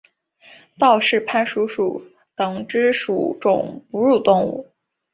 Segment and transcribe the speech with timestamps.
[0.79, 2.03] 道氏攀鼠属
[2.35, 4.71] 等之数种哺乳动物。